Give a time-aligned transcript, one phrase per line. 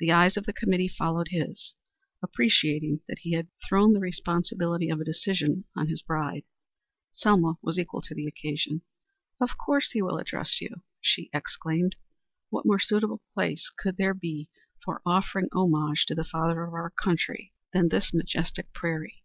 [0.00, 1.74] The eyes of the committee followed his,
[2.20, 6.42] appreciating that he had thrown the responsibility of a decision on his bride.
[7.12, 8.82] Selma was equal to the occasion.
[9.40, 11.94] "Of course he will address you," she exclaimed.
[12.50, 14.48] "What more suitable place could there be
[14.84, 19.22] for offering homage to the father of our country than this majestic prairie?"